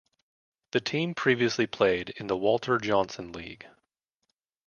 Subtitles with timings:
[0.71, 3.67] The team previously played in the Walter Johnson League.